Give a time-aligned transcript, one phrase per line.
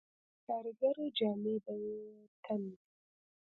[0.03, 0.03] د
[0.45, 1.97] کاریګرو جامې به یې
[2.43, 2.77] تن وې